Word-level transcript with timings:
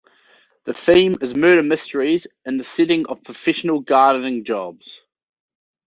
The 0.63 0.73
theme 0.73 1.17
is 1.21 1.35
murder 1.35 1.61
mysteries 1.61 2.25
in 2.43 2.57
the 2.57 2.63
setting 2.63 3.05
of 3.05 3.23
professional 3.23 3.81
gardening 3.81 4.43
jobs. 4.43 4.99